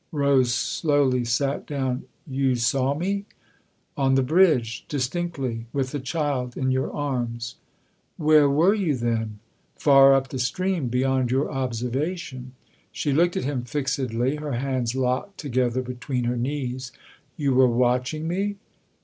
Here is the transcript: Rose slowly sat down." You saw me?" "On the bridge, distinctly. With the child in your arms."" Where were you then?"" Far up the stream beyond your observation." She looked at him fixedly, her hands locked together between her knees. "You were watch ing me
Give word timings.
Rose 0.11 0.51
slowly 0.51 1.23
sat 1.23 1.67
down." 1.67 2.05
You 2.27 2.55
saw 2.55 2.95
me?" 2.95 3.25
"On 3.95 4.15
the 4.15 4.23
bridge, 4.23 4.83
distinctly. 4.87 5.67
With 5.73 5.91
the 5.91 5.99
child 5.99 6.57
in 6.57 6.71
your 6.71 6.91
arms."" 6.91 7.57
Where 8.17 8.49
were 8.49 8.73
you 8.73 8.95
then?"" 8.95 9.37
Far 9.85 10.15
up 10.15 10.29
the 10.29 10.39
stream 10.39 10.87
beyond 10.87 11.29
your 11.29 11.51
observation." 11.51 12.53
She 12.91 13.13
looked 13.13 13.37
at 13.37 13.43
him 13.43 13.61
fixedly, 13.63 14.37
her 14.37 14.53
hands 14.53 14.95
locked 14.95 15.37
together 15.37 15.83
between 15.83 16.23
her 16.23 16.35
knees. 16.35 16.91
"You 17.37 17.53
were 17.53 17.69
watch 17.69 18.11
ing 18.11 18.27
me 18.27 18.55